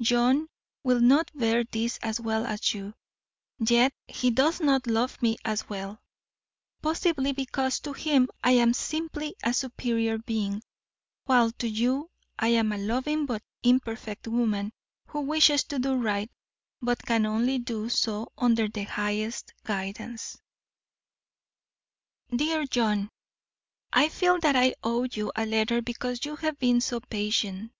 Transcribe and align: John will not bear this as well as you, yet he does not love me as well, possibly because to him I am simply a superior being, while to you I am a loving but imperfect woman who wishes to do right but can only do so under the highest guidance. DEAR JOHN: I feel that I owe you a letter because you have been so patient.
John 0.00 0.48
will 0.84 1.00
not 1.02 1.30
bear 1.34 1.64
this 1.64 1.98
as 1.98 2.18
well 2.18 2.46
as 2.46 2.72
you, 2.72 2.94
yet 3.58 3.92
he 4.08 4.30
does 4.30 4.58
not 4.58 4.86
love 4.86 5.20
me 5.20 5.36
as 5.44 5.68
well, 5.68 6.00
possibly 6.80 7.32
because 7.32 7.78
to 7.80 7.92
him 7.92 8.30
I 8.42 8.52
am 8.52 8.72
simply 8.72 9.34
a 9.42 9.52
superior 9.52 10.16
being, 10.16 10.62
while 11.24 11.50
to 11.58 11.68
you 11.68 12.08
I 12.38 12.48
am 12.48 12.72
a 12.72 12.78
loving 12.78 13.26
but 13.26 13.42
imperfect 13.62 14.26
woman 14.26 14.72
who 15.08 15.20
wishes 15.20 15.62
to 15.64 15.78
do 15.78 15.96
right 15.96 16.30
but 16.80 17.04
can 17.04 17.26
only 17.26 17.58
do 17.58 17.90
so 17.90 18.32
under 18.38 18.68
the 18.68 18.84
highest 18.84 19.52
guidance. 19.62 20.38
DEAR 22.34 22.64
JOHN: 22.64 23.10
I 23.92 24.08
feel 24.08 24.38
that 24.40 24.56
I 24.56 24.74
owe 24.82 25.04
you 25.04 25.32
a 25.36 25.44
letter 25.44 25.82
because 25.82 26.24
you 26.24 26.36
have 26.36 26.58
been 26.58 26.80
so 26.80 27.00
patient. 27.00 27.72